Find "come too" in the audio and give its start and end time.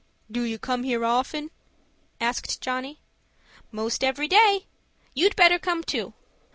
5.59-6.13